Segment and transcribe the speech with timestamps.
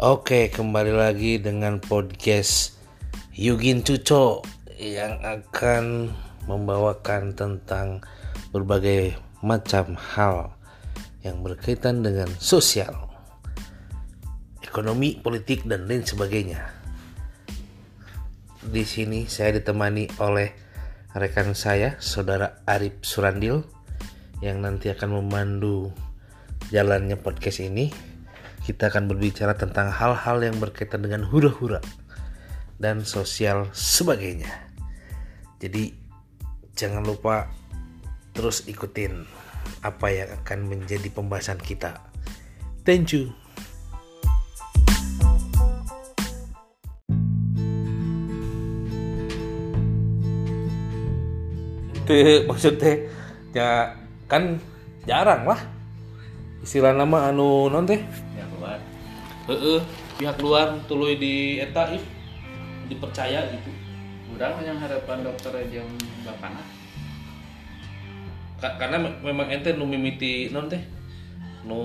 [0.00, 2.72] Oke, kembali lagi dengan podcast
[3.36, 4.40] Yugin Cuco
[4.80, 6.08] yang akan
[6.48, 8.00] membawakan tentang
[8.48, 10.56] berbagai macam hal
[11.20, 13.12] yang berkaitan dengan sosial,
[14.64, 16.64] ekonomi, politik dan lain sebagainya.
[18.72, 20.48] Di sini saya ditemani oleh
[21.12, 23.68] rekan saya, Saudara Arif Surandil
[24.40, 25.92] yang nanti akan memandu
[26.72, 28.09] jalannya podcast ini
[28.60, 31.80] kita akan berbicara tentang hal-hal yang berkaitan dengan hura-hura
[32.76, 34.48] dan sosial sebagainya.
[35.60, 35.92] Jadi
[36.76, 37.48] jangan lupa
[38.32, 39.24] terus ikutin
[39.84, 42.00] apa yang akan menjadi pembahasan kita.
[42.84, 43.32] Thank you.
[52.00, 53.06] Itu maksudnya
[53.52, 53.94] ya
[54.30, 54.58] kan
[55.04, 55.60] jarang lah
[56.60, 58.00] istilah nama anu non teh
[59.50, 59.82] Heeh,
[60.14, 61.98] pihak luar tuluy di eta ih
[62.86, 63.70] dipercaya gitu.
[64.30, 65.90] kurang yang harapan dokter yang
[66.22, 66.62] bapana
[68.62, 70.78] Ka- karena me- memang ente nu mimiti non teh
[71.66, 71.80] nu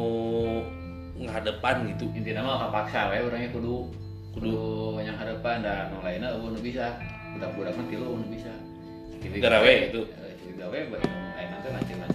[1.18, 2.06] ngadepan gitu.
[2.14, 3.90] intinya mah kapaksa we orangnya kudu
[4.38, 4.54] kudu
[5.02, 7.02] yang harapan dan nu lainnya eueuh nu bisa
[7.34, 8.54] budak-budak mah tilu nu bisa
[9.26, 10.06] Garawe itu.
[10.54, 12.15] Gawe bari nu lainna teh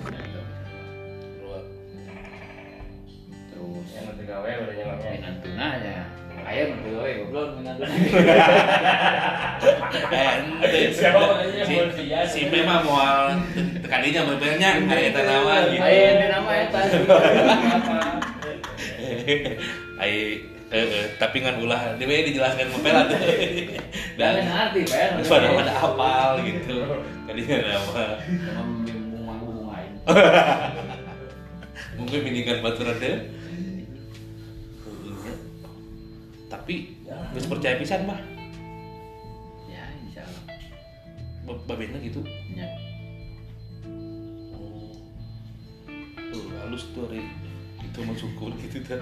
[3.70, 3.88] terus.
[3.94, 6.02] Yang nanti gawe udah nyelangnya minantuna ya.
[6.40, 7.48] Aya nu teu gawe goblok.
[10.90, 13.38] Siapa aja si, memang moal
[13.84, 15.82] tekadinya benernya aya eta nama gitu.
[15.84, 16.80] aya yang nama eta
[20.00, 20.40] eh,
[20.72, 21.80] eh, tapi ngan ulah.
[22.00, 23.20] Dia dijelaskan mempela tuh.
[24.18, 27.04] dan arti pe pada pada apal gitu.
[27.30, 29.92] Bimbung manggung lain
[32.00, 33.16] mungkin mendingan baturan deh
[36.60, 38.20] tapi nggak percaya pisan mah
[39.72, 40.44] ya insyaallah
[41.48, 42.20] Ba- babena gitu?
[42.52, 42.68] Ya.
[44.52, 44.92] Oh.
[46.14, 47.24] Tuh halus tuh Ri.
[47.80, 49.00] itu mah syukur gitu tuh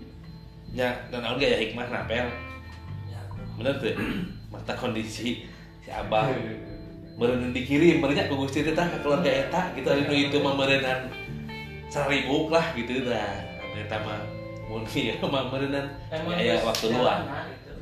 [0.78, 2.28] ya dan aku gak ya hikmah napel.
[3.56, 3.96] Bener tuh
[4.52, 5.48] mata kondisi
[5.80, 6.28] si abah.
[7.16, 11.08] Meureun dikirim merenya ku Gusti teh ka keluarga eta gitu anu itu mah meureunnan
[11.86, 13.40] seribu lah gitu dah
[13.78, 15.86] eta mah mun ieu mah meureunnan
[16.40, 17.22] ya, ya waktu luang.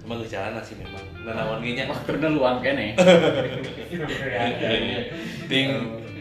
[0.02, 1.04] emang geus jalan sih memang.
[1.22, 2.98] Nanawan ge nya waktunya luang kene.
[5.46, 5.66] Ting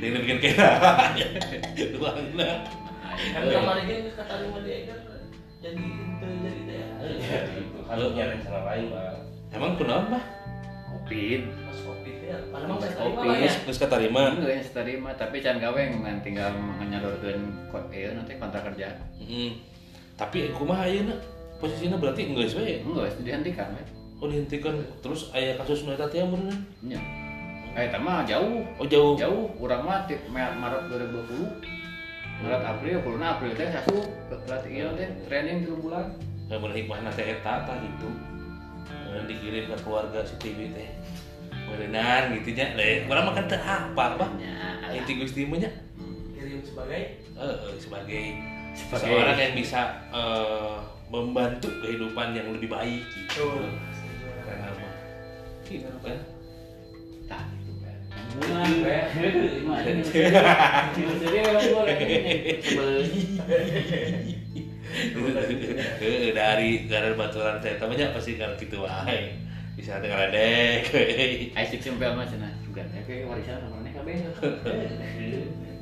[0.01, 0.69] ting bikin kena
[1.93, 2.49] luangna
[3.21, 4.99] kan kemarin kan kata lima dia kan
[5.61, 7.13] jadi itu jadi teh Halo.
[7.85, 9.13] kalau nyari salah lain lah
[9.53, 10.23] emang kunaon mah
[10.89, 12.37] covid pas covid ya?
[12.49, 13.05] Padahal mah saya Kopi.
[13.05, 13.51] terima lah ya.
[13.67, 15.09] Geus katarima enggak yang terima.
[15.19, 16.17] Tapi can gawe ngan.
[16.23, 17.39] Tinggal menyalurkan
[17.91, 18.95] eh nanti kontrak kerja.
[19.19, 19.51] Heeh.
[20.21, 21.17] Tapi kumaha ayeuna
[21.57, 23.81] posisinya berarti geus we enggak itu dihentikan we
[24.21, 24.77] oh dihentikan.
[25.01, 26.53] Terus aya kasus nu eta teh meureun
[26.85, 27.01] nya
[27.73, 28.61] eh mah jauh.
[28.77, 29.17] Oh jauh.
[29.17, 29.49] Jauh.
[29.57, 33.97] Urang mah ti Ma- Maret 2020 Maret April kuluna April teh satu.
[34.29, 36.05] Berarti ieu teh training 3 bulan.
[36.51, 38.09] Lamun hikmahna teh eta tah gitu.
[38.91, 40.87] Eh, dikirim ke keluarga si TV teh.
[41.65, 42.75] Meureunnan gitu nya.
[42.77, 44.51] Lah urang mah kan teu apa nya
[44.91, 45.71] Inti Gusti mah nya.
[46.35, 47.23] Kirim sebagai?
[47.39, 48.23] Eh, sebagai
[48.71, 50.75] Sebagai- seorang yang bisa eh,
[51.11, 53.47] membantu kehidupan yang lebih baik gitu.
[53.51, 53.67] Betul.
[54.47, 54.91] Karena mah
[55.67, 56.17] gitu kan.
[57.27, 57.95] tah gitu kan?
[58.39, 59.01] Boleh.
[64.91, 69.31] Heeh, dari dari baturan teh eta mah nya pasti kan kitu wae.
[69.79, 70.83] Bisa teh ngaledek.
[71.55, 72.83] Ai sik sempel mah cenah juga.
[73.07, 75.80] Kayak warisan namanya kabeh Oh,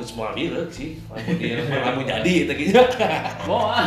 [0.00, 0.96] semua bilang sih.
[1.06, 2.80] Lamun dia lamun jadi eta gitu.
[3.44, 3.84] mau ah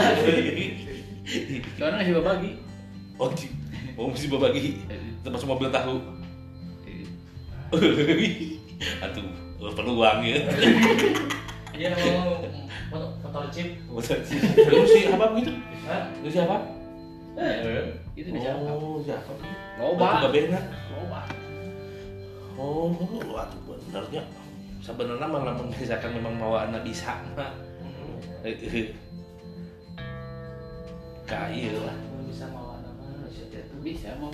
[1.74, 2.52] soalnya sih bagi
[3.16, 3.50] Oh, di-
[3.96, 4.86] mau mesti berbagi
[5.22, 5.98] termasuk mobil tahu.
[9.02, 9.24] Atuh,
[9.58, 10.36] oh, perlu uang ya.
[11.74, 12.44] dia mau
[12.92, 14.00] motor motor chip Lu
[14.86, 15.52] si apa begitu?
[15.88, 16.12] Hah?
[16.20, 16.56] Lu siapa?
[18.16, 19.32] itu bisa Oh, siapa?
[19.76, 20.60] loba Atuh babehna.
[20.92, 21.20] loba
[22.56, 22.96] Oh,
[23.34, 24.24] atuh benernya.
[24.86, 27.50] Sebenarnya mah lamun misalkan memang mau anak bisa mah.
[28.46, 28.94] Eh,
[31.26, 31.98] Kaya lah.
[32.30, 34.30] bisa mau nama bisa mau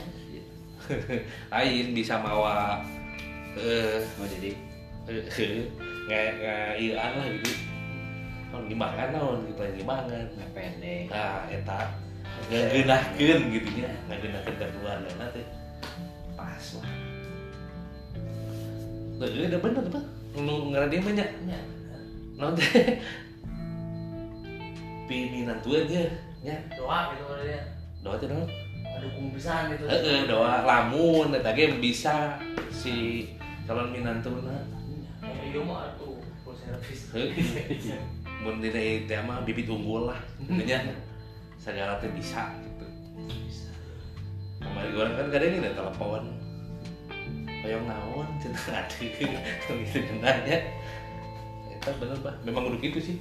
[1.56, 2.84] Lain bisa mawa
[3.56, 4.52] eh mau jadi
[5.08, 7.52] nggak nggak iaan lah gitu.
[8.52, 11.08] Kan gimana naon gitu gimana nggak pendek.
[11.08, 11.96] Nah eta
[12.52, 13.92] ngegeunahkeun gitu nya.
[14.12, 15.48] Ngegeunahkeun ka keluarga teh.
[16.36, 16.92] Pas lah.
[19.16, 20.02] Tuh, udah bener apa
[20.36, 21.60] ngarana dia banyak Ya.
[22.40, 22.98] non teh
[25.06, 25.86] piminan tuan
[26.42, 27.62] ya doa gitu dia.
[28.02, 28.48] Doa teh naon
[29.02, 29.86] dukung pisan gitu.
[29.86, 32.40] Heeh doa lamun eta ge bisa
[32.72, 33.28] si
[33.68, 34.58] calon minantuna
[35.22, 37.14] ya iya mah atuh full service.
[38.42, 40.20] Mun dina ieu teh mah bibit unggul lah
[40.50, 40.82] nya
[41.62, 42.88] segala teh bisa gitu.
[44.62, 46.24] Kemarin orang kan kadang ini telepon
[47.62, 50.58] kayak naon cenah ada gitu nanya
[51.82, 53.18] itu bener bah memang udah gitu sih.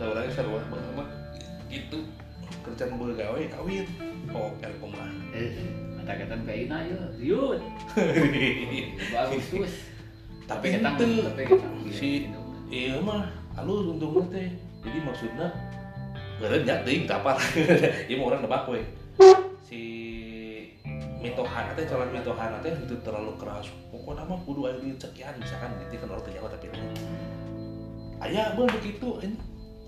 [0.00, 1.08] Da orangnya sarua banget mah
[1.68, 2.00] gitu.
[2.64, 3.84] Kerjaan begawe kawin.
[4.32, 5.12] Oh kayak kumaha.
[5.36, 5.52] Eh,
[6.00, 7.60] kata-kata kayak ina ya, riut.
[9.12, 9.74] Bagus terus.
[10.48, 12.32] tapi kita kita si
[12.72, 13.28] iya mah.
[13.52, 14.48] Halus untungnya teh
[14.86, 15.50] jadi maksudnya
[16.38, 17.34] Gak ada ting kapal.
[18.08, 18.86] Iya mau orang nebak we
[19.66, 19.82] Si
[21.18, 23.66] Mitohana teh calon Mitohana teh itu terlalu keras.
[23.90, 26.66] Pokoknya mah kudu aya duit sekian misalkan gitu kan orang tanya tapi
[28.18, 29.36] Ayah bang begitu ini.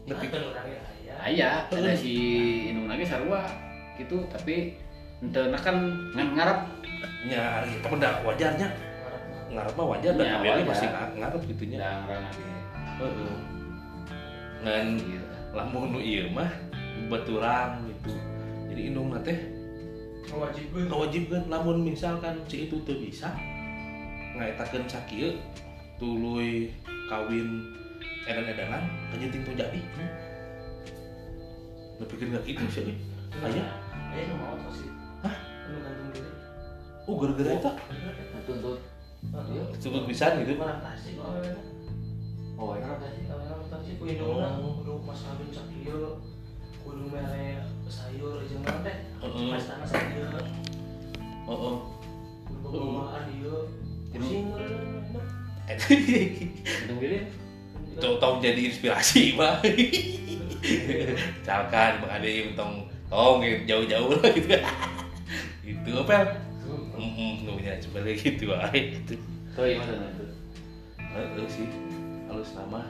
[0.07, 2.15] Tapi Lebih kan orangnya ya Aya, ada si
[2.73, 3.45] Inung lagi sarua
[3.99, 4.75] gitu, tapi
[5.21, 5.77] ente kan
[6.17, 6.59] ngarep.
[7.29, 8.69] Ya, ya kepada wajarnya.
[9.51, 10.71] Ngarep mah wajar dan Ya, akhirnya wajar.
[10.73, 11.79] masih nga- ngarep gitunya.
[11.79, 12.43] Lagi
[13.01, 13.37] Heeh.
[14.65, 15.27] Ngan gitu.
[15.51, 16.49] lamun nu ieu mah
[17.11, 18.15] beturang gitu.
[18.71, 19.39] Jadi indung teh
[20.29, 20.85] mewajibkan.
[20.91, 23.33] Ngawajibkeun lamun misalkan si itu teu bisa
[24.37, 25.35] ngaetakeun sakieu
[25.97, 26.71] tuluy
[27.09, 27.77] kawin
[28.29, 29.81] edan-edanan kanyeting tuh jadi.
[32.01, 32.97] Nepikeun ka kitu sih
[33.45, 33.65] aya?
[34.11, 34.91] Ayo nu mau tuh sih
[35.23, 35.37] Hah?
[35.71, 36.31] nu gantung diri
[37.07, 37.73] oh gara-gara eta
[38.49, 38.81] Tuntut.
[39.21, 39.63] Iya.
[39.77, 40.57] sebut pisan gitu.
[40.57, 40.65] Kok
[41.21, 41.53] awalnya.
[42.57, 44.01] Oh, Orang tasik kalau orang tasik.
[44.01, 46.17] Kudu indungna kudu mas kawin sakieu
[46.83, 48.97] kudu mere sayur jeung naon teh.
[49.21, 51.77] Tanah sakieu heeh
[52.47, 53.57] kudu pembawaan dieu
[54.15, 54.47] pusing.
[58.01, 59.61] Tuh tong jadi inspirasi mah
[60.61, 62.75] misalkan bang ade tong
[63.11, 64.57] tong jauh-jauh lah gitu.
[65.67, 66.39] Itu apa
[67.61, 69.15] ya sebenarnya gitu aja gitu.
[69.55, 69.93] Tuh, itu.
[70.99, 71.69] Heeh sih.
[72.31, 72.87] Halus nama.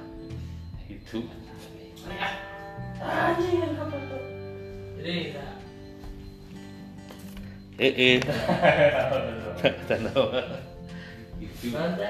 [0.86, 1.24] Itu.
[3.00, 4.22] Anjing apa tuh
[5.00, 5.44] jadi ya
[7.80, 8.16] Eh eh.
[11.40, 11.72] Itu.
[11.72, 12.08] nanti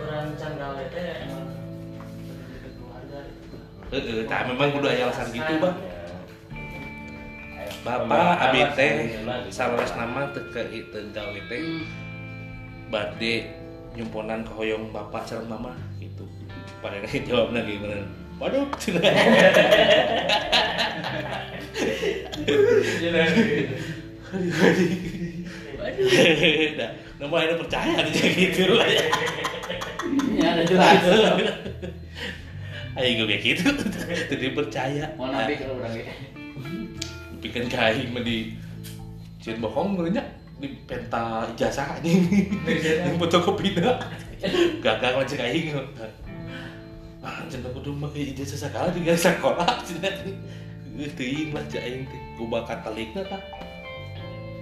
[0.00, 1.44] orang can gawe teh emang
[2.72, 3.56] keluarga gitu.
[3.92, 5.76] Heeh, tak memang kudu aya alasan gitu, Bang.
[7.84, 9.20] Bapak abi teh
[9.52, 11.84] sales nama teu ke teu gawe teh
[12.88, 13.34] bade
[13.92, 16.24] nyumponan ke hoyong bapak sareng mama gitu.
[16.80, 18.08] Pada jawabna gimana?
[18.38, 18.66] Waduh.
[26.74, 26.90] Dah,
[27.22, 28.88] nama ada percaya aja gitu lah.
[30.04, 31.02] Ini ada jelas.
[32.94, 33.74] Ayo gue kayak gitu,
[34.30, 35.10] jadi percaya.
[35.18, 35.98] Mau nabi kalau orang
[37.42, 38.54] bikin kain mah di
[39.42, 40.24] Cian bohong nya
[40.56, 42.24] di penta ijazah anjing
[42.64, 43.98] di fotokopi dah
[44.80, 45.74] gagal macam kain
[47.24, 49.80] ah cenah kudu make ijazah sakala di sekolah.
[49.88, 50.12] Cenah
[50.94, 53.42] geus teuing lah cak aing teh ku bakat talikna tah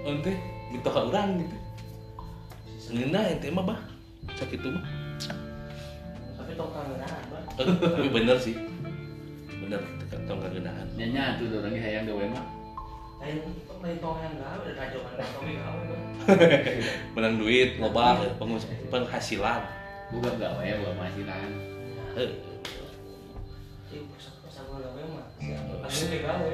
[0.07, 0.33] ente
[0.71, 1.57] minta ka urang gitu.
[2.95, 3.81] Ngeuna ente mah bah.
[4.39, 4.85] Sakitu mah.
[6.39, 8.55] Tapi tong kangenan bang Eh, tapi bener sih.
[9.61, 9.83] Bener
[10.25, 12.45] tong kageunaan Nyanya tuh orangnya hayang gawe mah.
[15.91, 16.03] bang
[17.19, 18.23] menang duit loba
[18.87, 19.63] penghasilan.
[20.15, 21.51] Bukan gawe, bukan mahasilan.
[23.93, 25.27] Gawe mah
[25.83, 26.49] Aku kayak gawe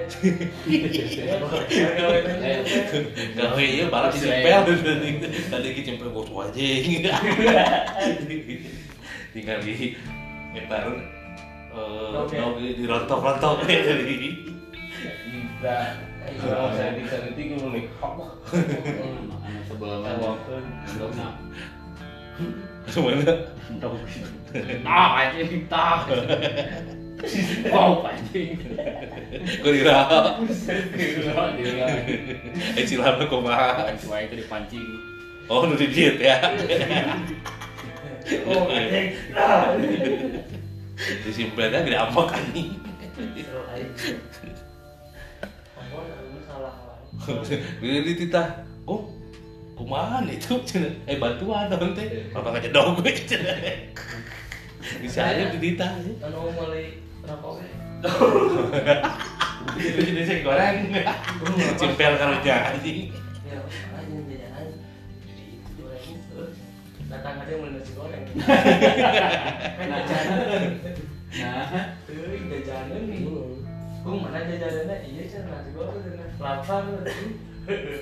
[1.98, 2.18] Gawe
[3.36, 4.62] gawe ieu balas di cempel
[5.52, 7.06] tadi ki cempel bos wajing
[9.34, 9.94] tinggal di
[10.56, 10.98] metarun
[11.78, 12.34] Oke.
[12.34, 14.18] eh di rontok-rontok dari
[16.38, 16.92] Kalau saya.
[22.98, 23.34] Mana?
[23.72, 23.92] Ndok.
[24.84, 25.28] Nah,
[25.68, 25.98] tak.
[27.74, 28.54] Wow, anjing.
[29.62, 30.06] Kau dira,
[31.58, 31.98] Dia
[32.78, 33.90] eh silam kau mah.
[33.98, 34.86] Sesuai itu dipancing.
[35.50, 36.38] Oh, nu di diet ya.
[38.44, 39.72] Oh anjing Nah
[41.24, 42.76] Disimpelnya gede anjing.
[46.44, 48.68] Salah wae Beli titah.
[48.84, 49.08] Oh,
[49.72, 50.92] kumaha nih itu cenah.
[51.08, 52.28] Eh bantuan dong teh.
[52.30, 53.56] Kalau kagak jedog gue cenah.
[55.00, 55.96] Bisa aja di titah.
[56.20, 57.68] Anu mulai rokok we
[59.78, 60.76] Itu jenisnya goreng.
[61.78, 63.12] Cimpel kalau anjing.
[63.46, 64.66] Ya aja jajanan.
[65.22, 66.02] Jadi itu goreng
[67.08, 68.24] Datang aja mulai nasi goreng.
[69.78, 70.62] Kan jajanan.
[71.28, 72.16] Nah, Tuh
[72.48, 73.20] jajanan nih.
[74.02, 76.00] Kung mana jajarannya iya cen nasi goreng
[76.40, 76.82] lapar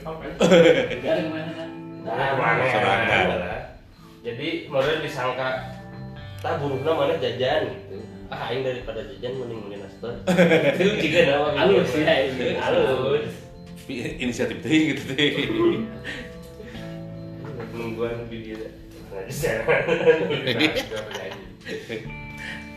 [0.06, 0.26] apa?
[1.02, 1.70] Gak gimana kan?
[2.06, 2.64] Nah, mana?
[2.70, 3.18] Serangga.
[3.34, 3.60] lah.
[4.22, 5.48] Jadi model disangka
[6.38, 7.74] tak burukna mana jajan?
[7.74, 8.15] gitu.
[8.26, 10.14] Ah, aing daripada jajan mending mending nastar.
[10.82, 12.58] Itu juga nama Halus ya, ini.
[12.58, 13.30] Halus.
[13.86, 15.46] Tapi inisiatif teh gitu teh
[17.70, 18.26] Nungguan.
[18.26, 19.62] Nah, di sana.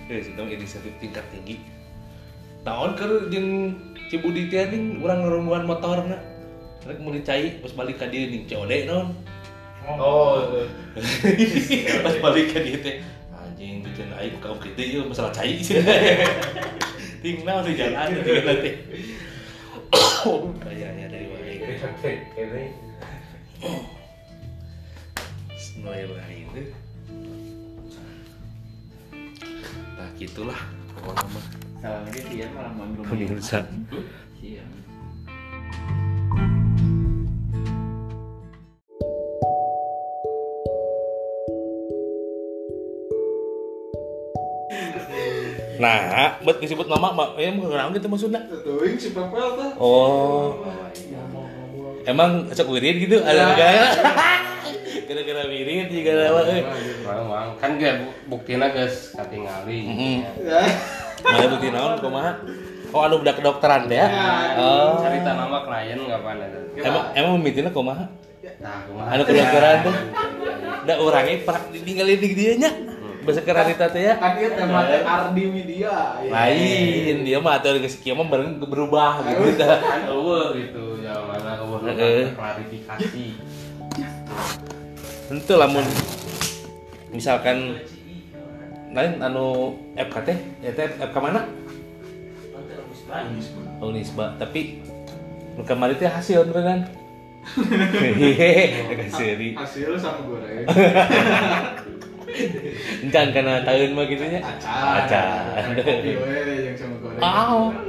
[0.10, 1.62] eh sudah inisiatif tingkat tinggi
[2.66, 3.78] naon keur jeung
[4.10, 6.18] Cibudi teh ning urang ngerumuan motorna
[6.82, 9.14] rek mau dicai pas balik ka dieu ning COD naon
[9.90, 10.38] Oh,
[12.06, 13.06] pas balik ka dieu teh
[13.60, 15.60] anjing bikin aing kaum kitu ieu masalah cai.
[17.24, 18.76] Ting naon di jalan teh teh
[20.24, 21.60] oh kayak ya dari wae.
[21.60, 22.64] Ini
[25.52, 26.72] Bismillahirrahmanirrahim
[30.00, 30.60] nah gitulah
[30.96, 31.46] pokoknya mah.
[31.84, 33.60] Salah lagi sih ya malah manggil Pemirsa.
[34.40, 34.64] Iya.
[45.80, 48.42] Nah, buat disebut nama, mak, ya mau kenal gitu maksudnya.
[48.44, 49.70] Teuing si Pepel teh.
[49.80, 50.60] Oh,
[52.04, 53.18] emang cek wirid gitu?
[53.18, 53.88] Ada gaya?
[55.08, 56.42] Gara-gara wirid juga nama.
[56.46, 56.64] eh.
[57.02, 57.96] Memang kan gak
[58.28, 59.80] buktinya guys katingali.
[59.88, 60.16] Mhm.
[60.44, 60.62] Ya.
[61.20, 62.32] Mana bukti naon, kumaha?
[62.90, 64.08] Oh, anu budak kedokteran deh ya?
[64.58, 66.48] Oh, Cerita nama klien nggak apa ada.
[66.76, 68.04] emang emang mimitina kumaha?
[68.60, 69.08] Nah, kumaha?
[69.14, 69.96] Anu kedokteran tuh?
[70.84, 72.72] Da orangnya pernah ditinggalin di dia nya.
[73.20, 74.16] Bahasa keranita teh ya.
[74.16, 76.20] Kan ieu tema teh Ardi Media.
[76.24, 76.32] ya.
[76.32, 79.78] Lain, dia mah atuh geus kieu mah bareng berubah gitu dah.
[79.84, 83.26] Kan eueuh gitu, ya mana eueuh klarifikasi.
[85.30, 85.86] Tentu lamun
[87.14, 87.78] misalkan
[88.90, 90.30] lain anu FKT,
[90.64, 91.46] ya teh FK mana?
[93.82, 94.82] Oh Nisba, tapi
[95.58, 96.88] nu kemarin teh hasil beneran.
[98.30, 99.56] Hehehe, seri.
[99.58, 100.66] Hasil sama goreng.
[103.04, 104.42] Encan karena tahun mah gitu nya.
[105.82, 107.22] Kopi we yang sama goreng.
[107.22, 107.60] Aw.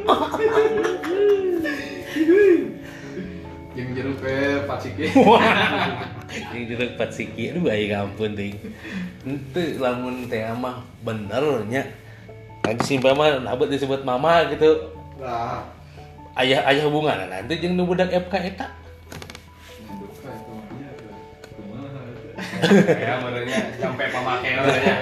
[3.71, 4.35] Yang jeruk we
[4.67, 5.15] pacike.
[6.51, 8.59] Ini jeruk pat siki, aduh aing ampun ting.
[9.23, 11.87] Ente lamun teh mah bener nya.
[12.67, 14.91] Nanti simpel mah abet disebut mama gitu.
[15.23, 15.63] Lah.
[16.35, 18.80] Ayah ayah hubungan nanti jeung nu budak FK eta.
[23.01, 24.95] Ya menurutnya sampai pemakai menurutnya.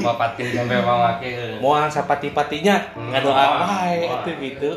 [0.00, 1.30] Bapatin sampai pemakai.
[1.60, 3.10] Moal sapati-patinya Hmm.
[3.10, 4.70] ngadoa wae itu gitu.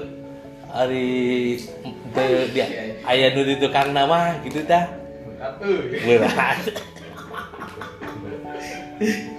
[0.74, 1.10] Ari
[2.18, 2.66] teu dia
[3.06, 4.90] aya nu di tukang nama gitu dah.
[6.02, 6.60] Berat.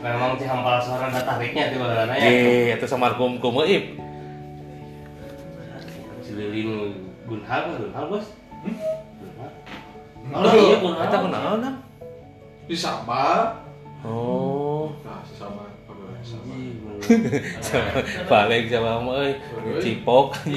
[0.05, 2.27] Memang si hampal suara ada tariknya di mana ya.
[2.29, 3.97] Eh, eta samarkum kumeip.
[6.21, 6.93] Si Lilin
[7.25, 8.27] Gunhal, Gunhal bos.
[10.33, 11.77] Oh, iya, Eta kunaon nang?
[12.65, 13.61] Di Sabah.
[14.01, 14.89] Oh.
[15.05, 15.69] Nah, si Sabah.
[17.61, 18.01] Sabah?
[18.25, 19.37] Paling sama mah euy,
[19.85, 20.33] cipok.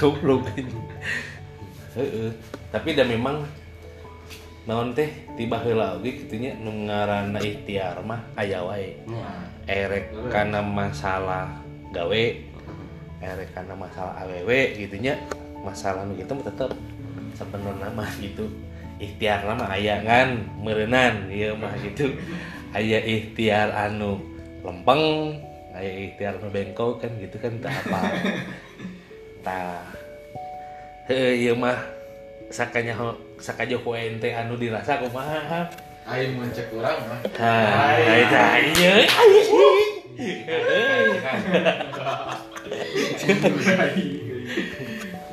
[0.00, 0.48] Goblok.
[1.96, 2.30] Heeh.
[2.72, 3.44] Tapi da memang
[4.64, 8.96] naon teh tiba heula oge kitu nya nu ngaranna ikhtiar mah aya wae.
[9.68, 11.60] Erek kana masalah
[11.92, 12.24] gawe,
[13.20, 15.20] erek kana masalah awewe gitu nya.
[15.60, 16.72] Masalah nu kitu mah tetep
[17.38, 18.50] sebenarnya mah gitu.
[18.98, 22.10] Ikhtiar mah aya kan meureunnan ieu mah gitu.
[22.74, 24.18] Aya ikhtiar anu
[24.66, 25.38] lempeng,
[25.70, 28.02] aya ikhtiar nu bengkok kan gitu kan tah apa.
[31.06, 31.78] Heuh ieu mah
[32.50, 32.98] sakanya
[33.38, 35.70] sakajo poe ente anu dirasa kumaha.
[36.08, 37.20] Aing mencek urang mah.
[37.36, 38.24] Nah, Ai.
[38.24, 39.04] eta ieu.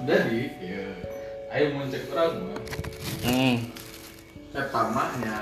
[0.05, 0.41] Udah di,
[1.55, 1.71] ya.
[1.71, 2.59] Mencek urang mah.
[3.25, 3.55] Hmm.
[4.55, 5.35] Eta mah nya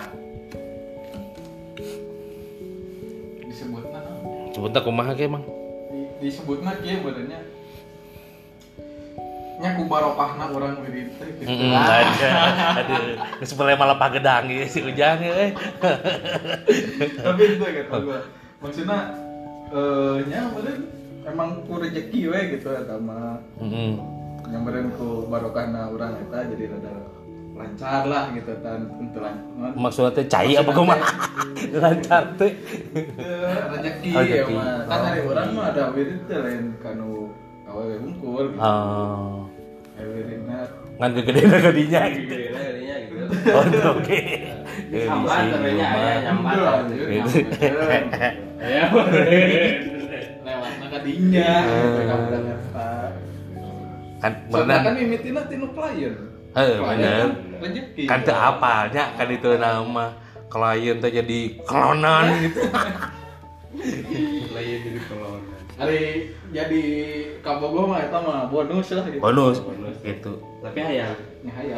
[3.46, 4.50] disebutna naon?
[4.54, 5.46] Sebentar kumaha ge, Mang?
[5.94, 7.40] Di- disebutna kieu badannya
[9.62, 11.48] nya ku barokahna urang wirid teh gitu.
[11.48, 12.30] Heeh, aja.
[12.84, 15.56] Aduh, geus mulai malah pagedang ieu si Ujang euy.
[17.22, 18.20] Tapi itu kata gua.
[18.60, 19.14] Maksudnya
[19.72, 20.52] eh nya
[21.24, 23.40] emang ku rezeki we gitu eta mah.
[23.62, 23.94] Heeh.
[23.96, 24.13] Yang
[24.62, 26.94] beren ku barokahna urang eta jadi rada
[27.54, 29.78] lancar lah gitu tan untuk lancar.
[29.78, 31.06] Maksudnya teh cai apa kumaha?
[31.74, 32.52] Lancar teh.
[33.74, 34.90] rezeki Oh, ya mah.
[34.90, 37.30] Kan dari orang mah ada wirid teh lain kanu
[37.70, 38.62] awewe hungkul gitu.
[38.62, 39.46] Oh.
[40.02, 42.34] Wiridna Ngan gede-gede kadinya gitu.
[42.34, 43.24] Gede gede gitu.
[43.54, 43.66] Oh,
[43.98, 44.20] oke.
[44.94, 45.10] Eh, ya
[45.74, 46.22] nyambat.
[46.30, 47.38] Enggak, anjir, Gitu.
[47.50, 48.06] nyamperin.
[48.62, 48.86] Ya.
[50.46, 50.74] Lewat
[52.30, 52.90] udah eta
[54.24, 56.16] kan soalnya kan mimitina tinu klien
[56.54, 57.34] Eh, Klien bener.
[57.60, 57.70] kan
[58.08, 60.14] kan teu apalnya kan itu nama
[60.48, 62.62] klien teh jadi klonan gitu
[64.54, 65.42] Lain jadi kolon.
[65.74, 66.02] Ari
[66.54, 66.84] jadi
[67.42, 69.98] kabogoh mah eta mah bonus lah gitu bonus Bonus.
[70.00, 71.18] gitu Tapi hayang.
[71.42, 71.78] Ya, ya.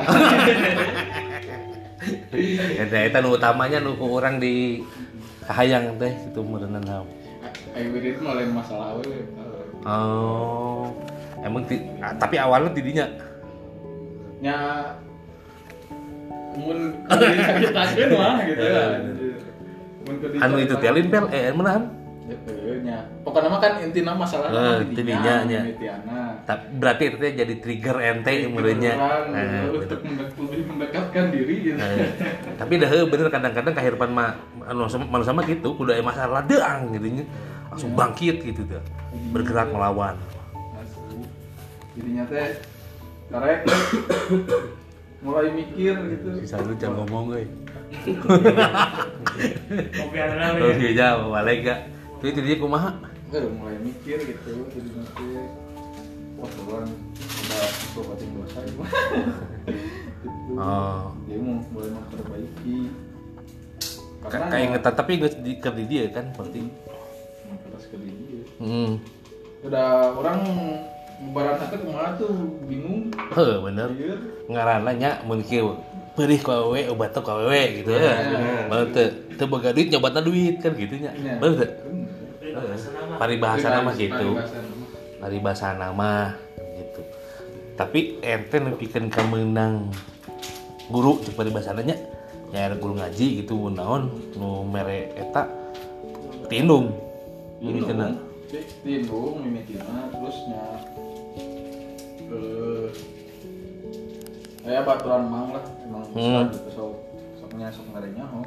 [2.78, 4.84] eta eta nu utamanya nu ku urang di
[5.42, 7.08] kahayang teh itu meureunna naon
[7.72, 9.24] Ayo itu mah lain masalah we.
[9.88, 10.75] oh
[11.46, 13.06] emang ti- ah, tapi awalnya tidinya
[14.36, 14.58] Nya
[16.56, 19.00] mun diceritakeun mah gitu Eh, kan.
[20.06, 21.84] keur anu itu telin pel eh menahan
[22.26, 23.06] Heeh, nya.
[23.22, 25.62] Pokoknya mah kan intina masalah Eh, tidinya, nya.
[25.62, 26.42] Mimitiana.
[26.42, 31.78] Ta- berarti itu jadi trigger ente meureunnya Orang, Eh, untuk lebih mendekatkan diri gitu.
[31.78, 32.10] Eh,
[32.58, 34.34] tapi dah bener kadang-kadang kehidupan mah
[34.66, 34.90] anu
[35.22, 37.26] sama gitu kudu aya masalah deang gitu nya
[37.70, 38.82] langsung bangkit gitu tuh
[39.30, 40.18] bergerak melawan.
[41.96, 42.50] Jadinya teh
[43.26, 43.60] karek
[45.26, 46.28] mulai mikir gitu.
[46.38, 47.46] bisa lu jangan ngomong euy
[49.96, 51.80] Kopi ada oh iya balik gak
[52.20, 52.90] itu tidinya kumaha
[53.34, 55.26] Eh, mulai mikir gitu jadi nanti
[56.38, 56.88] wah orang
[57.18, 58.80] udah sobatin dosa gitu.
[58.80, 60.52] gitu.
[60.56, 61.12] Oh.
[61.26, 62.78] Dia mau mulai memperbaiki.
[64.24, 66.62] Ka- kayak ngetan tapi nggak di ke di dia kan berarti
[67.66, 68.42] terus ke dia.
[68.62, 68.92] hmm
[69.64, 70.40] Udah orang
[71.16, 72.32] barang satu ke mana tuh
[72.66, 73.08] bingung.
[73.32, 74.16] heuh bener Iya.
[74.46, 75.80] ngaranna nya mun kieu
[76.14, 78.68] perih ku awewe obat ku awewe gitu ya bener.
[78.68, 81.40] bener teu teu boga duit nyobatna duit kan gitu nya Iya.
[81.40, 81.72] bener teu
[82.46, 82.78] Bener.
[83.18, 84.40] paribahasa nama gitu
[85.18, 86.36] Paribahasa nama.
[86.76, 87.02] gitu
[87.76, 89.92] tapi ente nepikeun ka meunang
[90.88, 91.96] guru cek paribahasa nya
[92.52, 95.48] ya ada guru ngaji gitu naon nu mere eta
[96.48, 96.92] tindung
[97.60, 98.12] ini kena
[98.86, 100.62] Tindung, mimitina, terusnya
[102.32, 102.88] eh
[104.66, 106.50] saya baturan mang lah emang Hmm.
[106.50, 106.94] gitu sok
[107.38, 108.42] soknya sok ngarenya ho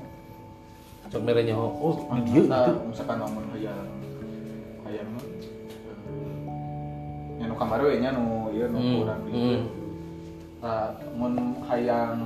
[1.08, 3.88] sok merenya oh, oh di dia gitu misalkan namun hayang
[4.82, 5.36] hayang mah eh,
[7.38, 9.30] nya nu kamari we nya nu ieu nu Hmm, kurang hmm.
[9.30, 9.56] gitu
[10.58, 12.18] tah mun hayang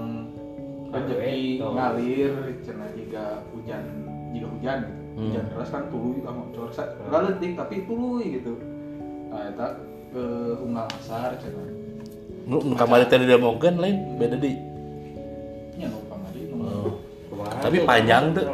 [0.88, 2.32] rezeki ngalir
[2.64, 3.84] cenah jika hujan
[4.32, 4.80] jika hujan
[5.12, 5.28] Hmm.
[5.28, 8.56] hujan deras kan tuluy lah ngocor sa leutik tapi tuluy gitu
[9.28, 9.76] nah eta
[10.12, 10.24] ke
[10.60, 11.66] unggal asar cenah
[12.44, 14.52] nu kamari teh didemokeun lain beda di
[15.80, 16.56] nya nu kamari nu
[17.32, 17.48] Oh.
[17.58, 18.44] Tapi panjang tuh.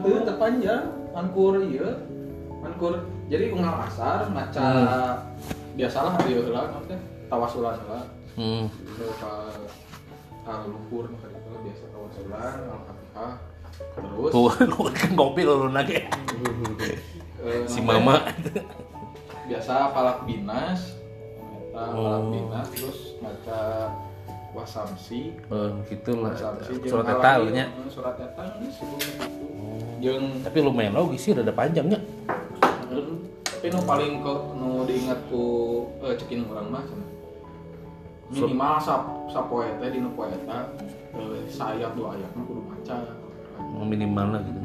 [0.00, 2.02] Itu terpanjang, angkur iya,
[2.64, 3.04] angkur.
[3.28, 4.66] Jadi unggal asar, maca
[5.76, 6.42] biasalah dia
[7.28, 8.00] tawasulan heula.
[8.40, 8.64] hmm.
[8.72, 9.32] Terus ka
[10.42, 13.32] ka luhur nu ka ditu biasa tawasulan, al-Fatihah.
[13.76, 16.08] Terus tuh lu kan ngopi lu nage
[17.44, 18.18] eh, si mama
[19.48, 21.00] biasa palak binas,
[21.72, 22.28] eta palak Oh.
[22.28, 23.60] binas terus maca
[24.52, 25.32] wasamsi.
[25.48, 29.10] oh gitu lah Wasamsi surat eta alami, lu nya eh, Surat eta geus sebelum.
[29.98, 31.98] Jeung tapi lumayan logis sih rada panjangnya
[33.58, 35.44] tapi nu paling ke nu diingat ku
[36.06, 36.84] eh, cekin orang mah
[38.30, 40.70] minimal sap sapoe teh dina poe eta
[41.18, 42.96] eh, sayap dua ayat mah kudu maca.
[43.82, 44.60] Minimal lah gitu.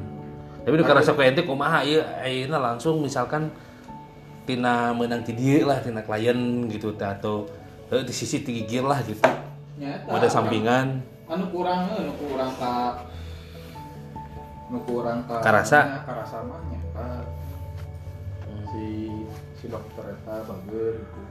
[0.63, 3.50] Tapi udah kerasa kayak ente kumaha ieu ayeuna langsung misalkan
[4.43, 7.47] tina menang ti dieu lah tina klien gitu atau
[7.91, 9.23] eh, di sisi tigigir lah gitu.
[9.79, 10.99] Nyata ada sampingan.
[11.27, 12.73] Anu kurang eh, nu kurang ka
[14.69, 16.03] nu kurang ka Karasa.
[16.03, 17.08] karasa mah nyata.
[18.73, 18.86] Si
[19.58, 21.21] si dokter eta bager gitu.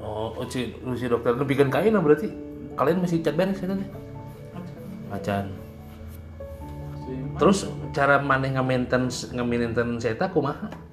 [0.00, 2.28] Oh, oh si, si dokter lu bikin kain lah berarti.
[2.74, 3.84] Kalian masih cat beres kan
[5.10, 5.44] macan.
[7.04, 10.89] Si terus cara maneh nge-maintenance nge-maintenance eta kumaha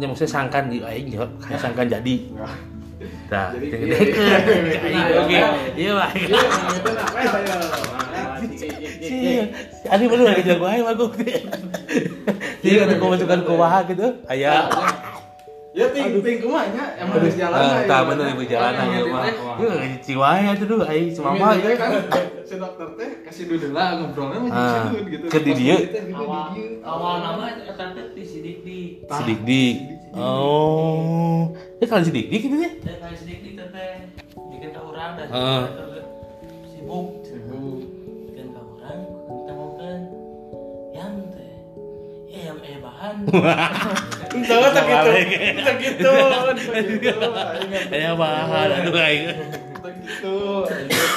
[0.00, 2.14] nya maksudnya sangkan di aing ya kayak sangkan jadi.
[3.30, 4.36] Dah, Jadi iya, iya.
[4.82, 5.30] Aing oke.
[5.30, 5.46] Iya.
[5.78, 6.40] Iya, ya?
[9.00, 9.44] Iya.
[9.88, 11.34] Ani baru lagi jago mah gue.
[12.60, 14.06] Jadi kan aku masukkan ke waha gitu.
[14.26, 14.68] Aya.
[15.70, 17.86] Ya ting ting kumanya emang harus jalan Ah, aja.
[17.86, 19.24] tah bener ibu jalan Yang aja ngedit mah.
[19.54, 21.54] Iya, ciwaya tuh duh aing cuma mah.
[21.54, 21.90] ya kan
[22.42, 25.24] si dokter teh kasih duduk lah ngobrolnya mah Ah, jadi gitu.
[25.30, 25.76] ke di dieu.
[25.78, 29.76] Gitu, di awal nama eta teh ti sidik di Sidik dik.
[30.12, 31.54] Oh.
[31.78, 32.70] Ya kalau sidik dik gitu ya.
[32.76, 33.94] teh kayak sidik di teh
[34.50, 35.62] bikin ka urang dah Heeh.
[36.66, 37.78] sibuk Sibuk.
[38.26, 39.96] bikin ka urang kita mungkin
[40.90, 41.52] yang teh
[42.28, 43.14] ya yang eh bahan
[44.30, 45.10] Tahu tak gitu.
[45.58, 46.12] Tak gitu.
[47.02, 47.26] gitu.
[47.90, 49.26] Aya bahan aduh aing.
[49.74, 50.36] Tak gitu.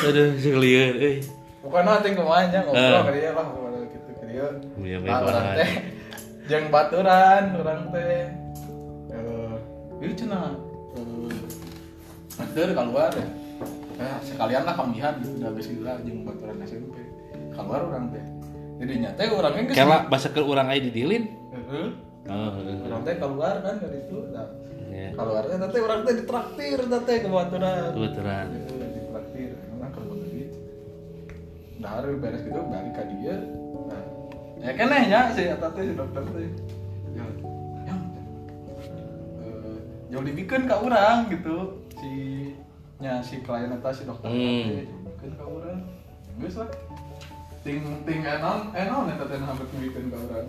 [0.04, 1.18] Aduh, sekalian euy.
[1.62, 2.64] Pokoknya ting kumanya Ah.
[2.66, 4.48] ngobrol ke dia lah ngobrol gitu dia.
[4.82, 5.46] Iya, orang
[6.44, 8.26] jeung baturan orang teh.
[10.12, 10.52] Cenah
[11.00, 11.64] eh
[12.34, 13.28] Nanti keluar ya.
[13.94, 16.98] Eh, sekalian lah pambihan gitu udah geus gila jeung baturan SMP
[17.54, 18.26] keluar orang teh.
[18.82, 21.24] Jadi nyata orangnya geus Kela bahasa ke orang aja didilin.
[21.54, 21.88] Heeh.
[22.24, 22.78] Oh, heeh.
[22.90, 24.48] orang teh keluar kan dari itu nah,
[24.94, 25.10] Ya.
[25.14, 27.90] keluar teh nanti orang teh ditraktir nanti ke baturan.
[27.94, 28.46] Kebetulan.
[28.50, 29.50] Heeh, ditraktir.
[29.62, 30.50] Karena kalau duit
[31.78, 33.36] dahar beres gitu balik ke dia.
[33.88, 34.04] Nah.
[34.64, 36.50] Ya kan ya si eta teh si dokter teh
[40.14, 41.58] jauh dibikin ke orang gitu
[41.92, 42.12] si
[43.00, 44.86] nya si klien eta si dokter Hmm.
[44.86, 45.80] dibikin ke orang
[46.38, 46.70] geus lah
[47.60, 50.46] ting ting enon enon eta teh hampir dibikin ke orang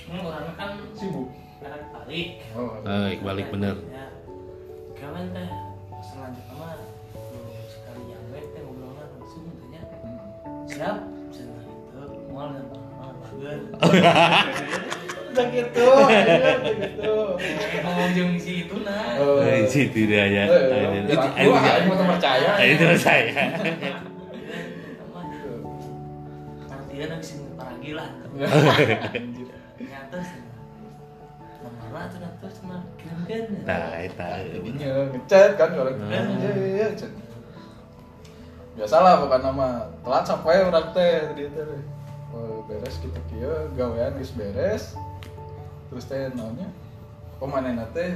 [0.00, 1.28] Hmm, orangnya kan sibuk
[1.60, 2.40] kadang balik.
[2.56, 3.76] oh Eh, balik bener.
[3.84, 4.08] Ya.
[4.96, 5.48] Kawan teh
[6.00, 6.80] selanjutnya mah
[7.12, 9.82] lu sekali yang baik teh ngobrolnya langsung tanya.
[9.84, 10.64] Hmm.
[10.64, 10.96] Siap,
[11.28, 12.00] cenah itu
[12.32, 13.58] moal dan moal bager.
[15.38, 19.14] udah gitu aja, udah gitu Eh, ngomong jeung si itu nah.
[19.22, 19.38] Oh.
[19.38, 20.42] Eh, situ dia ya.
[20.50, 22.50] Eh, eh, Itu eh, aing mah percaya.
[22.58, 23.54] Itu saya.
[26.66, 28.08] Artinya habis ini paragi lah.
[28.34, 30.18] Nyata.
[31.88, 33.44] Mana tuh nanti cuma kirimkan.
[33.64, 34.18] Nah, itu.
[34.50, 36.10] jadinya ngechat kan orang Hmm.
[36.10, 36.20] iya
[36.52, 37.12] iya iya chat
[38.76, 39.68] biasalah bukan nama
[40.06, 41.66] telat sampai orang teh tadi teh
[42.30, 44.94] oh, beres kita kia gawean geus beres
[45.88, 46.68] terus teh naonnya
[47.40, 48.12] oh mana teh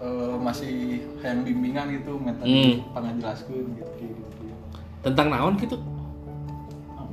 [0.00, 2.80] eh, masih hayang bimbingan gitu minta Hmm.
[2.94, 4.54] pangajelaskeun gitu gitu, gitu.
[5.02, 5.76] Tentang naon gitu?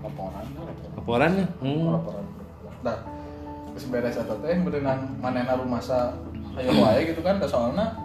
[0.03, 1.45] Laporan laporan Laporannya.
[1.60, 1.91] Hmm.
[1.97, 2.25] laporan
[2.86, 2.97] nah
[3.73, 6.13] terus beres eta teh dengan manehna rumasa
[6.56, 7.97] ayo wae gitu kan da soalna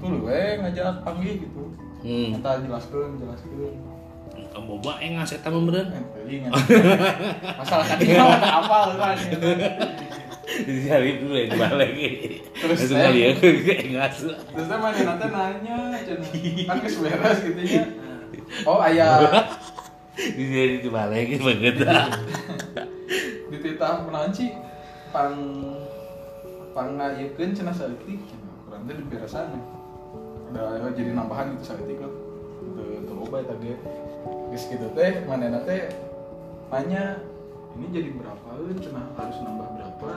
[0.00, 1.62] tuh we ngajak panggil gitu
[2.02, 2.34] Hmm.
[2.34, 3.74] kita jelaskeun jelaskeun
[4.52, 5.64] Kamu boba eh ngasih tamu.
[5.70, 6.44] Enteuing,
[7.56, 7.96] masalah kan
[8.42, 9.16] apa kan
[10.62, 11.90] Jadi hari dulu yang balik.
[12.54, 14.28] Terus saya- ya kayak ngasu.
[14.30, 15.76] terus teh manehna teh nanya
[16.64, 17.82] kan geus beres gitu nya
[18.64, 19.22] oh aya
[20.12, 21.76] Di sini dibalik banget.
[23.48, 24.52] di titah menanci
[25.08, 25.34] pang
[26.70, 28.20] pang ngayeukeun cenah saeutik
[28.64, 29.56] kurang teh diberesan
[30.48, 32.12] ada jadi nambahan gitu saeutik lah
[32.72, 33.74] teu teu loba eta ge
[34.50, 35.88] geus kitu teh manehna teh
[36.68, 37.20] nanya
[37.72, 38.48] ini jadi berapa
[38.78, 40.10] cenah harus nambah berapa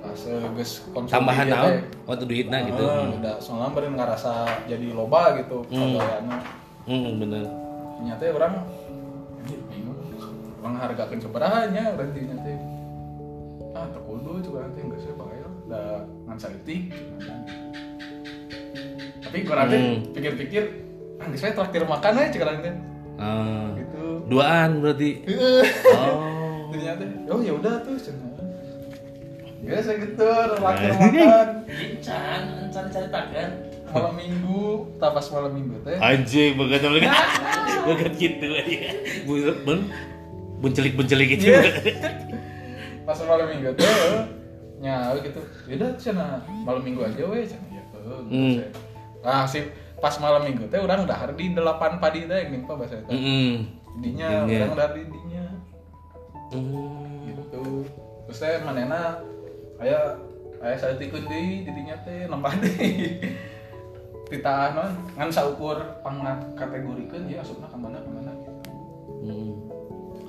[0.00, 1.74] konsumsi Tambahan naon?
[2.04, 2.82] Waktu duitnya gitu.
[2.82, 4.32] Ah, udah soalnya beren ngerasa
[4.66, 5.94] jadi loba gitu Hmm.
[5.94, 6.38] pegawaianna
[6.82, 7.44] Hmm, bener.
[8.00, 8.54] ternyata orang
[9.68, 9.98] bingung
[10.74, 12.58] hargakan seberahanya orang di teh
[13.70, 15.80] ah tak kudu juga nanti enggak saya bayar da
[16.24, 16.82] ngan saeutik
[19.20, 19.96] tapi teh Hmm.
[20.10, 20.62] pikir-pikir
[21.16, 22.74] ah saya traktir makan aja cek teh
[23.20, 25.10] Ah, gitu duaan berarti.
[25.28, 26.64] Oh.
[26.72, 28.29] ternyata oh ya udah tuh cenah
[29.60, 30.24] Gak saya gitu,
[30.56, 33.50] traktir makan Incan, encan cari tagan.
[33.90, 35.98] malam minggu, tapas malam minggu teh.
[35.98, 37.10] Anjing banget banget.
[37.82, 38.78] Banget gitu aja.
[39.26, 39.80] Buset ben
[40.60, 41.50] bencelik bencelik gitu.
[41.50, 41.60] Iya.
[43.06, 43.90] pas malam minggu tuh
[44.78, 48.62] nya gitu yaudah cina malam minggu aja weh cina ya tuh Hmm.
[49.18, 49.66] nah si
[49.98, 53.54] pas malam minggu teh orang dahar di delapan padi teh yang nimpa bahasa itu Hmm.
[53.98, 55.44] dinya orang dari dinya
[56.54, 57.26] Hmm.
[57.26, 57.82] gitu
[58.24, 59.18] terus teh manena
[59.80, 60.00] aya
[60.60, 63.16] aya saya tikun di didinya teh nambah deh
[64.30, 68.52] kita non ngan saukur pangat kategorikeun ya asupna ka mana ka mana gitu
[69.20, 69.52] Hmm.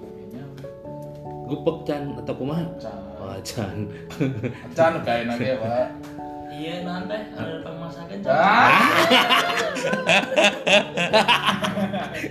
[0.03, 0.43] Kayaknya,
[1.47, 2.67] Gupek can atau kumaha?
[2.75, 3.87] can Oh, can.
[4.75, 5.95] can kayak nage pak
[6.51, 8.83] Iya nanti ada pemasakan Ah.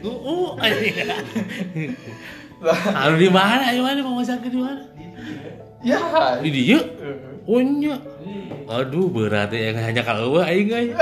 [0.04, 0.48] Uh, uh.
[2.92, 3.72] Harus di mana?
[3.72, 4.84] Di mana masak di mana?
[5.80, 6.00] Ya
[6.40, 6.78] Di dia?
[7.48, 7.96] Oh nya.
[8.70, 10.94] Aduh berat ya hanya kalau gua aing aing.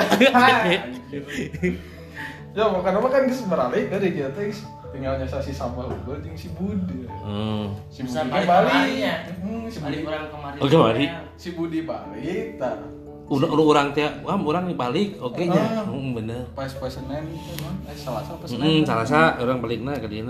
[2.57, 6.17] ya makanya mah kan geus beralih dari dia teh geus tinggal nyasa si sampah unggul
[6.25, 7.77] jeung si Budi Hmm.
[7.93, 9.15] si Bisa Budi balik kemari ya.
[9.45, 10.59] Hmm, si Budi orang kemarin.
[10.59, 11.05] Oh, kemari?
[11.37, 12.81] si Budi balik tah
[13.29, 15.61] Udah udah orang teh, wah orang balik, oke nya.
[15.61, 15.85] Ah.
[15.85, 16.49] Hmm, bener.
[16.57, 20.09] pas pas Senin itu non eh Selasa pas Senin Hmm, salah sa orang balikna ke
[20.09, 20.25] dieu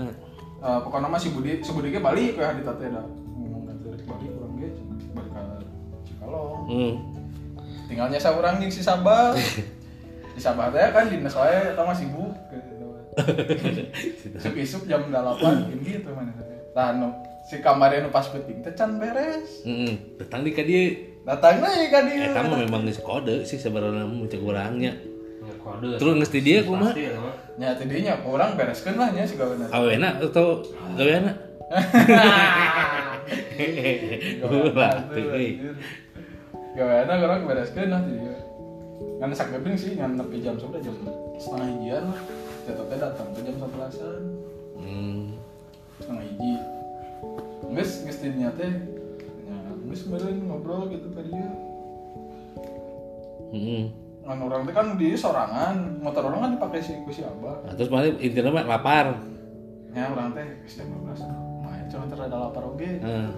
[0.59, 3.05] Eh, pokoknya mah si Budi si Budi ge balik ke di teh dah
[6.69, 6.93] Hmm.
[7.89, 9.33] tinggal nyasa urang jeung si Sabah
[10.37, 12.37] di Sabah teh kan dinas wae eta mah sibuk
[14.39, 16.31] Isuk-isuk jam 8 ini gitu mana
[16.69, 17.11] Nah, nu,
[17.43, 19.65] si kamarnya nu pas penting teh can beres.
[19.67, 20.15] Hmm.
[20.15, 21.17] Datang di ka dieu.
[21.27, 22.29] Datang deui ka dieu.
[22.29, 24.93] Eta mah memang geus kode sih sebenarnya mah cek urangnya.
[25.43, 25.99] Ya, kode.
[25.99, 26.95] Terus geus di dieu kumaha?
[26.95, 27.11] Ya.
[27.59, 29.67] Nya tidinya urang bereskeun lah nya si gaweana.
[29.75, 30.63] Awena atau
[30.95, 31.35] gaweana?
[34.39, 35.03] Gaweana
[36.79, 37.03] teuing.
[37.03, 38.31] gaweana orang bereskeun nah jadi
[39.19, 40.95] ngan sak gepeng sih ngan nepi jam sudah jam
[41.35, 42.19] setengah hijian lah
[42.63, 44.21] tetep datang tuh jam sebelasan
[44.79, 45.23] hmm.
[45.99, 46.53] setengah hiji
[47.69, 48.71] geus geus di dinya teh
[49.43, 51.51] ya geus meureun ngobrol gitu tadi ya
[53.49, 53.89] Hmm.
[54.29, 57.73] ngan orang teh kan di sorangan motor orang kan dipakai si ku si abah Nah,
[57.73, 59.17] terus mana intinya mah lapar
[59.89, 63.29] ya orang teh geus jam 12 main cuma terada lapar oge Heeh.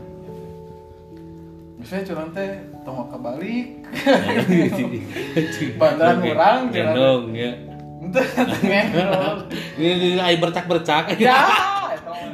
[1.80, 2.52] Misalnya curang teh
[2.82, 3.68] tong ka balik
[5.80, 7.52] Bandaran orang gendong ya.
[9.78, 11.38] Ini air bercak bercak Ya
[11.94, 12.34] eta mah.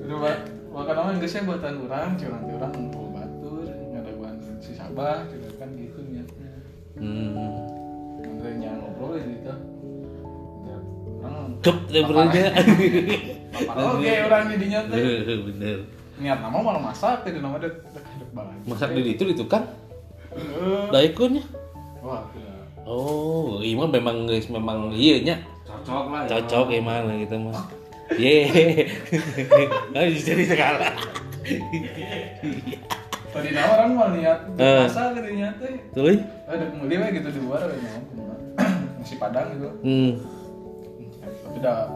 [0.00, 5.54] Udah ba- makan nama Inggrisnya buatan orang teh orang ngumpul batur ngadaguan si Sabah curang
[5.54, 6.50] kan gitu niatnya.
[6.96, 7.34] Hmm.
[8.18, 9.54] Ngantrinya ngobrol ya gitu.
[10.60, 10.76] Ya,
[11.20, 12.40] Orang Kep deh berarti
[13.70, 15.02] Apa oke orang didinya teh
[15.46, 15.78] bener
[16.20, 19.64] Niat nama malah masak teh nama dek dek dek banget masak di itu itu kan
[20.30, 20.84] Heeh.
[20.92, 21.40] daikunnya
[22.00, 22.54] Wah, gila.
[22.84, 25.36] oh iya memang guys memang iya nya.
[25.64, 26.28] Cocok lah ya.
[26.36, 27.56] cocok gimana gitu mah
[28.14, 28.36] ye
[29.90, 30.88] harus jadi segala.
[33.30, 34.80] Tadi nama orang mau niat Eh.
[34.82, 36.10] masak katanya teh tuh
[36.44, 38.00] ada we gitu di luar ada mau
[38.98, 39.68] nasi padang gitu.
[39.80, 40.10] Hmm.
[41.46, 41.88] tapi dah.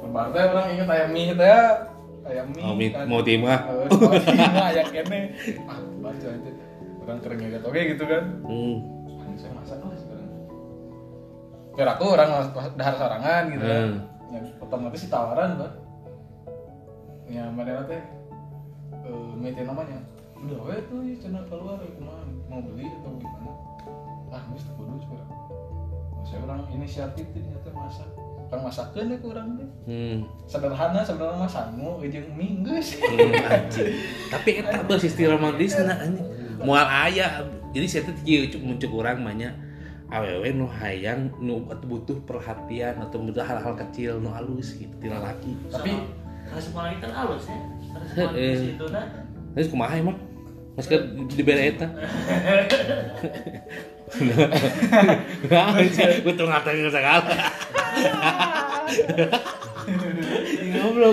[0.00, 1.62] Lebar teh orang inget ayam mie teh
[2.30, 3.04] ayam mie Oh, mie- kan.
[3.04, 3.58] mau timah.
[3.66, 5.20] Eh, mau timah ayam kene.
[5.64, 6.50] Ah baca aja.
[7.00, 8.24] Orang keren gitu oke gitu kan.
[8.42, 8.76] Hmm.
[9.18, 10.30] Ah, saya masak lah sekarang.
[11.72, 12.30] Kira aku orang
[12.74, 13.90] dahar sarangan gitu kan.
[13.90, 14.08] Hmm.
[14.30, 15.72] yang otomatis si tawaran lah
[17.26, 17.98] ya mana teh.
[19.00, 19.98] Eh meeting namanya.
[20.36, 23.50] Udah we tuh ya cenah keluar aku mah mau beli atau gimana?
[24.28, 25.26] Ah mis tuh kudu coba
[26.22, 28.06] saya orang inisiatif ternyata masak
[28.50, 30.26] kan masakkeun deh kurang deh Hmm.
[30.44, 33.30] sederhana sebenarnya mah sangu mie geus Hmm.
[34.34, 36.26] Tapi eta basis istilah romantisna anjing.
[36.60, 37.46] Moal aya.
[37.70, 39.54] Jadi saya kieu cuk muncul urang mah nya
[40.10, 45.54] awewe nu hayang nu butuh perhatian atau butuh hal-hal kecil nu halus gitu ti lalaki.
[45.70, 45.94] tapi
[46.50, 47.58] Kasih pola kita halus ya.
[48.18, 48.50] Pola Eh.
[48.50, 49.06] di situ nah.
[49.54, 50.18] Terus kumaha emang?
[50.74, 50.98] Mas ke
[51.30, 51.86] dibere eta.
[55.46, 55.70] Nah,
[56.20, 57.30] betul ngatain segala.
[60.70, 61.12] Ngobrol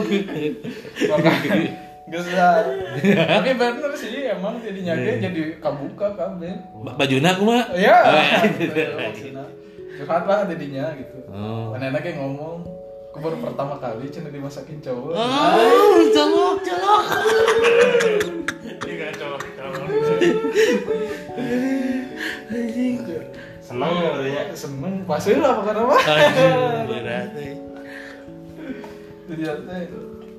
[2.08, 2.64] Gak usah.
[3.04, 6.56] Tapi bener sih emang jadinya ge jadi kabuka kabeh.
[6.96, 7.76] Bajuna kumaha?
[7.76, 7.98] Iya.
[8.00, 9.12] Oh,
[9.98, 11.20] Curhat lah jadinya gitu.
[11.28, 11.76] Oh.
[11.76, 12.64] Mana kayak ngomong,
[13.12, 15.12] aku baru pertama kali cina dimasakin cowok.
[15.20, 17.04] Oh, colok, colok.
[23.68, 25.98] seneng ya katanya Seneng, pasti lah apa karena apa?
[26.00, 27.30] Aduh, berat.
[27.36, 27.56] eh.
[29.28, 29.82] Jadi teh,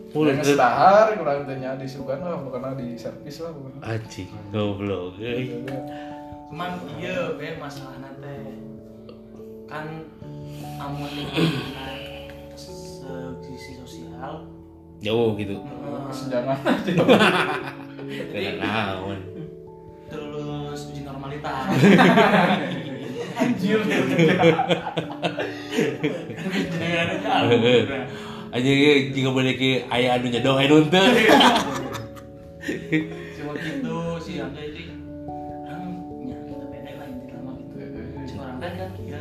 [0.09, 3.53] kurang setahar, kurang tanya disukan lah, karena di servis lah.
[3.53, 3.81] pokoknya.
[3.85, 5.21] Anjing, goblok.
[5.21, 5.61] eh.
[6.49, 8.33] Cuman iya be masalah nanti
[9.69, 9.85] kan
[10.81, 11.13] amun
[12.57, 14.49] segi sosial
[14.99, 15.61] Jauh gitu.
[15.61, 16.59] eh, Senjangan
[18.33, 19.21] Kayak naon.
[20.09, 21.69] terus uji normalitas
[23.39, 23.79] Anjir.
[28.49, 28.71] Aja
[29.13, 31.05] jika boleh ke ayah anu nyedo anu teu.
[33.39, 34.85] cuma gitu si Angga jadi
[38.39, 39.21] orang kan kan iya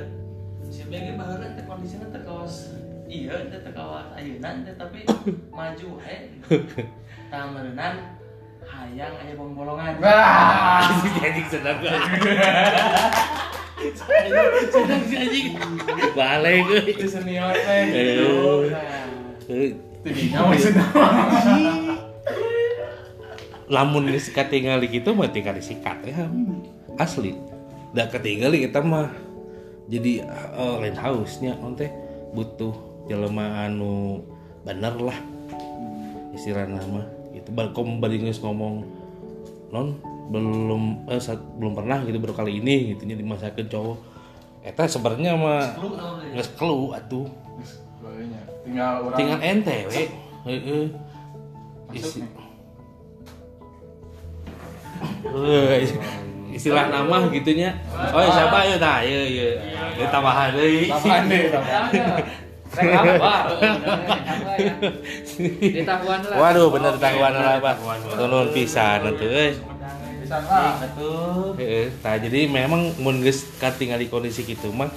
[0.68, 2.76] si BG baheula teh kondisinya teh kawas
[3.08, 5.08] iya teh teh kawas ayeuna teh tapi
[5.54, 6.18] maju he
[7.32, 7.48] tah
[8.78, 9.94] meureunana hayang aya bolong-bolongan.
[10.02, 10.86] Wah.
[11.26, 11.78] Anjing sedang.
[14.70, 15.48] Sedang si anjing.
[16.14, 16.64] Balik.
[16.86, 17.82] Itu senior teh.
[17.90, 18.34] Gitu.
[20.34, 20.72] nah Eh, masih
[23.68, 26.28] lamun geus katingali gitu mah tinggal disikat ya.
[26.98, 27.36] Asli.
[27.94, 29.12] Da ketinggali kita mah.
[29.88, 31.92] Jadi eh, lain hausnya teh.
[32.36, 34.22] Butuh jelema anu
[34.68, 35.18] bener lah.
[36.36, 37.17] Istilah nama
[37.52, 38.84] bari geus ngomong
[39.72, 43.08] non belum eh, saat- belum pernah gitu baru kali ini gitu.
[43.08, 43.98] Nya dimasakeun cowok.
[44.64, 45.76] Eta sebenarnya mah
[46.36, 47.28] geus kelu atuh.
[47.64, 48.42] Sebagainya.
[48.68, 50.04] Tinggal orang tinggal ente we.
[50.48, 50.86] Heeh.
[51.96, 52.20] Isi
[56.58, 57.78] istilah nama gitunya.
[57.94, 58.66] Oh ya siapa?
[58.66, 59.48] Ya nah ya ya
[59.94, 61.44] ya tambahan deui tambahan deh.
[62.78, 63.44] Rek lah.
[66.38, 67.76] waduh bener tangguan lah pak.
[68.14, 69.58] Turun pisan atuh euy
[70.22, 70.78] Bisa lah.
[70.78, 74.92] atuh heeh tah jadi memang mun geus katingal di kondisi kitu mah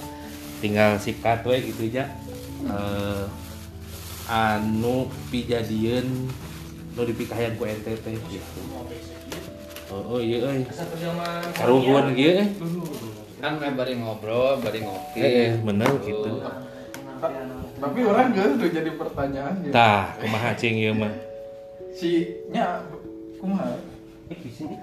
[0.61, 3.25] tinggal sikat we gitu eh
[4.29, 6.29] anu pijadieun
[6.91, 8.19] nu dipikahan ku NTT gitu.
[8.29, 8.61] Gitu
[9.91, 10.63] oh, oh iya euy
[11.55, 12.45] karuhun kieu
[13.41, 15.19] kan bari ngobrol bari ngopi.
[15.19, 16.45] Eh bener gitu
[17.81, 21.09] tapi orang gak udah jadi pertanyaan ya tah kumaha cing ieu mah?
[21.97, 22.85] Si nya
[23.41, 23.73] kumaha?
[24.29, 24.79] Eh, bisa nih.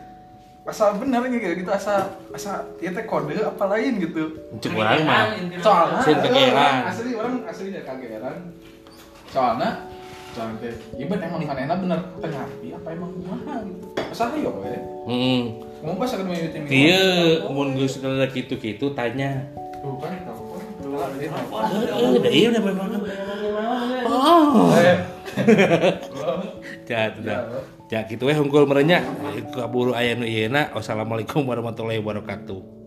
[0.68, 4.37] asa bener gitu gitu asa asa ya teh kode apa lain gitu.
[4.61, 5.32] Cek urang mah.
[5.64, 6.74] Soalnya Sin kegeeran.
[6.84, 8.37] asli orang aslinya kageran
[9.32, 9.88] soalnya
[10.37, 11.98] soalnya teh ibarat emang mana bener.
[12.20, 13.87] Ternyata apa emang kumaha gitu.
[14.12, 14.76] Asa ayo we.
[15.08, 19.46] Heeh mau pas akan memiting Ieu mun geus udah kitu-kitu tanya.
[19.78, 20.11] tuh kan
[22.30, 22.88] ieu udah memang.
[24.08, 24.72] Oh.
[24.76, 24.96] Eh,
[26.88, 27.38] Ja, udah.
[27.88, 29.04] Ja kitu we hungkul merenya.
[29.52, 30.72] Kaburu aya nu ieuna.
[30.72, 32.77] Wassalamualaikum warahmatullahi wabarakatuh.